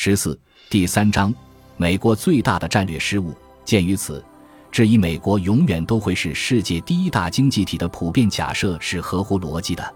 [0.00, 0.38] 十四
[0.70, 1.34] 第三章，
[1.76, 3.34] 美国最大的战略失误。
[3.64, 4.24] 鉴于此，
[4.70, 9.94] 质疑美国永远都会是世界第一大经济体的普遍假设是合乎逻辑的。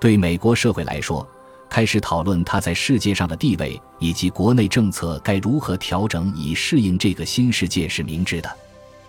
[0.00, 1.28] 对美国社会来说，
[1.68, 8.50] 开始讨论它在世界上的地位以及国内政策该如何调整以适应这个新世界是明智的。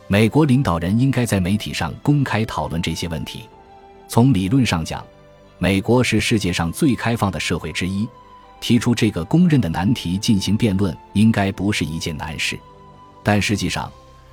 [0.07, 3.45] 美国领导人应该在媒体上公开讨论这些问题。
[4.09, 5.01] 从理论上讲，
[5.59, 8.05] 美国是世界上最开放的社会之一。
[8.65, 12.57] 提出这个公认的难题进行辩论，应该不是一件难事。
[13.21, 13.91] 但实际上，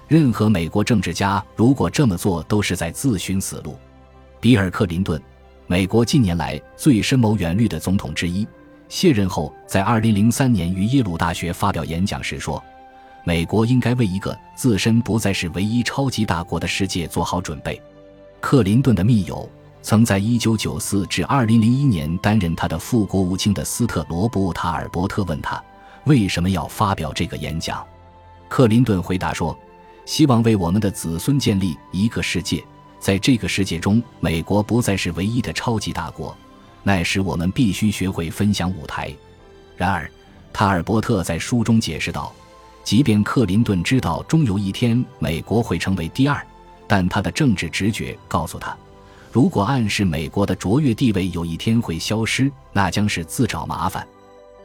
[0.09, 3.77] 任何美国政治家如果这么做，都是在自寻死路。
[4.41, 5.21] 比尔·克林顿，
[5.67, 8.49] 美国近年来最深谋远虑的总统之一，
[8.89, 12.65] 卸任后在2003年于耶鲁大学发表演讲时说
[13.25, 17.79] ：“美国应该为一个自身不再是唯一超级大国的世界做好准备。”
[18.41, 19.47] 克林顿的密友。
[19.83, 25.63] 曾在1994至2001年担任他的副国务卿的斯特罗布·塔尔伯特问他
[26.05, 27.85] 为什么要发表这个演讲，
[28.49, 29.59] 克林顿回答说
[30.07, 32.65] ：“希望为我们的子孙建立一个世界，
[33.01, 36.37] 在这个世界中，美国不再是唯一的超级大国，
[36.83, 39.13] 那时我们必须学会分享舞台。”
[39.77, 40.11] 然而，
[40.53, 42.33] 塔尔伯特在书中解释道
[42.85, 46.45] ：“即便克林顿知道终有一天美国会成为第二，
[46.87, 48.77] 但他的政治直觉告诉他。”
[49.33, 54.07] 如果暗示美国的卓越地位有一天会消失，那将是自找麻烦。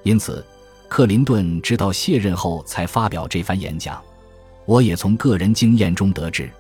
[0.04, 0.46] 因此，
[0.90, 4.02] 克林顿直到卸任后才发表这番演讲。
[4.66, 6.52] 我也从个人经验中得知，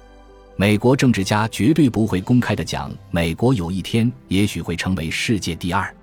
[0.55, 5.93] 美国政治家绝对不会公开的讲美国有一天也许会成为世界第二。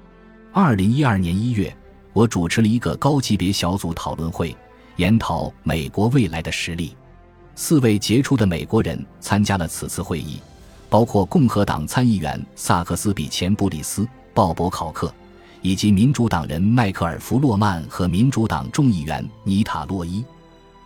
[0.52, 1.74] 二零一二年一月，
[2.12, 4.55] 我主持了一个高级别小组讨论会，
[4.96, 6.94] 研讨美国未来的实力。
[7.55, 10.39] 四位杰出的美国人参加了此次会议。
[10.95, 15.12] 包括共和党参议员萨克斯比钱布里斯、鲍勃考克，
[15.61, 20.25] 以及民主党人迈克尔弗洛曼和民主党众议员尼塔洛伊。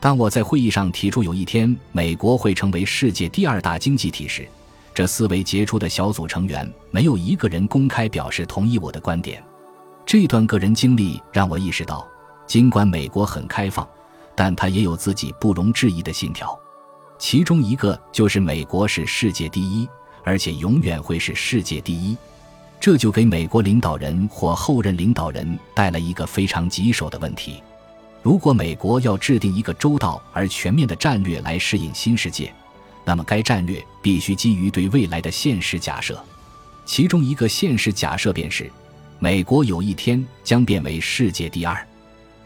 [0.00, 4.48] 当我在会议上提出有一天美国会成为世界第二大经济体时，
[4.94, 9.44] 这四位杰出的小组成员没有一个人公开表示同意我的观点。
[10.06, 12.08] 这段个人经历让我意识到，
[12.46, 13.86] 尽管美国很开放，
[14.34, 16.58] 但它也有自己不容置疑的信条，
[17.18, 19.86] 其中一个就是美国是世界第一。
[20.28, 22.14] 而且永远会是世界第一，
[22.78, 27.62] 这就给美国领导人或后任领导人带来一个非常棘手的问题：
[28.22, 32.52] 如果美国要制定一个周到而全面的战略来适应新世界，
[33.06, 36.22] 那么该战略必须基于对未来的现实假设。
[36.84, 38.70] 其中一个现实假设便是，
[39.18, 41.88] 美国有一天将变为世界第二。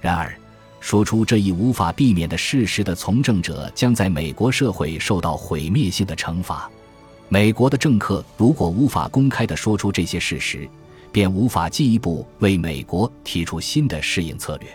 [0.01, 0.33] 然而，
[0.79, 6.71] 说出这一无法避免的事实的从政者将在美国社会受到毁灭性的惩罚。
[7.33, 10.69] 美国的政客如果无法公开地说出这些事实，
[11.11, 14.69] 便无法进一步为美国提出新的适应策略。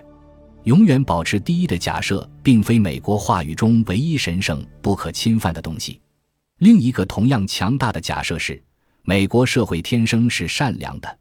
[0.63, 6.01] 永远保持第一的假设，并非美国话语中唯一神圣不可侵犯的东西。
[6.57, 8.59] 另一个同样强大的假设是，
[9.03, 11.17] 美国社会天生是善良的，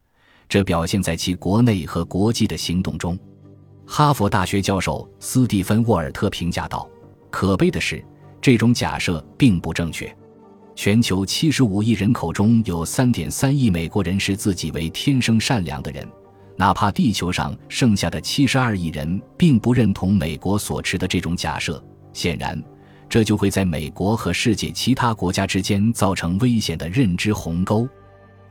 [0.49, 3.15] 这表现在其国内和国际的行动中。
[3.85, 6.89] 哈佛大学教授斯蒂芬·沃尔特评价道
[7.29, 8.03] ：“可悲的是，
[8.41, 10.11] 这种假设并不正确。”
[10.77, 16.07] 全球七十五亿人口中有三点三亿美国人视自己为天生善良的人，
[16.55, 21.83] 哪怕地球上剩下的七十二亿人并不认同美国所持的这种假设，
[22.13, 22.63] 显然，
[23.09, 27.89] 这就会在美国和世界其他国家之间造成危险的认知鸿沟。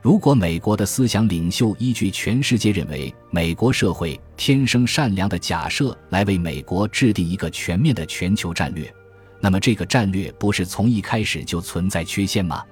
[0.01, 8.93] 如果美国的思想领袖依据全世界认为美国社会天生善良的假设来为美国制定一个全面的全球战略，
[9.39, 12.63] 那么，这个战略不是从一开始就存在缺陷吗？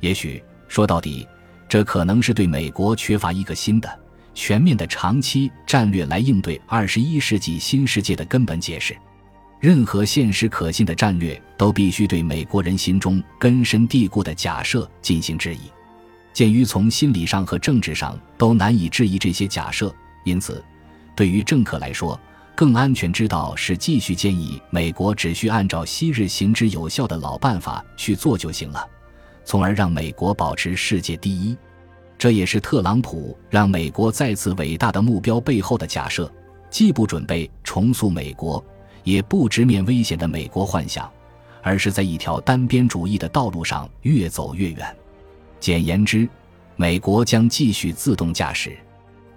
[0.00, 1.26] 也许说到底，
[1.68, 4.00] 这可能是对美国缺乏一个新的、
[4.34, 8.96] 全面的长期战略来应对二十一世纪新世界的根本解释。
[9.60, 15.70] 任何现实可信的战略都必须对美国人心中根深蒂固的假设进行质疑。
[16.32, 19.94] 鉴于从心理上和政治上都难以质疑这些假设，
[20.24, 20.64] 因此，
[21.14, 22.18] 对于政客来说，
[22.54, 28.86] 更安全之道是继续建议美国只需按照昔日行之有效的老办法去做就行了，
[29.44, 31.56] 从而让美国保持世界第一。
[32.18, 36.30] 这也是特朗普让美国再次伟大的目标背后的假设：
[36.68, 38.62] 既不准备重塑美国，
[39.04, 41.10] 也不直面危险的美国幻想，
[41.62, 44.96] 而是在一条单边主义的道路上越走越远。
[45.58, 46.28] 简言之，
[46.76, 48.76] 美国将继续自动驾驶。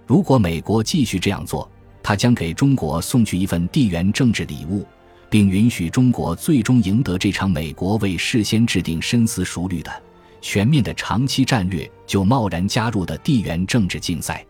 [0.05, 1.71] 如果美国继续这样做，
[2.03, 4.85] 他将给中国送去一份地缘政治礼物，
[5.29, 9.89] 并允许中国最终赢得这场美国为事先制定、深思熟虑的、
[10.41, 14.45] 全面的长期战略就贸然加入的地缘政治竞赛。